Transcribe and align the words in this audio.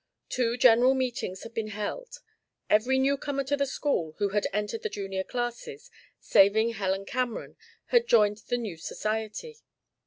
Two 0.29 0.57
general 0.57 0.95
meetings 0.95 1.43
had 1.43 1.53
been 1.53 1.67
held. 1.67 2.21
Every 2.71 2.97
new 2.97 3.17
comer 3.19 3.43
to 3.43 3.55
the 3.55 3.67
school, 3.67 4.15
who 4.17 4.29
had 4.29 4.47
entered 4.51 4.81
the 4.81 4.89
Junior 4.89 5.23
classes, 5.23 5.91
saving 6.19 6.71
Helen 6.71 7.05
Cameron, 7.05 7.55
had 7.89 8.07
joined 8.07 8.39
the 8.47 8.57
new 8.57 8.77
society. 8.77 9.59